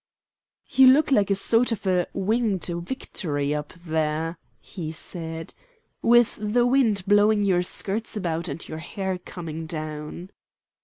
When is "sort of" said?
1.35-1.85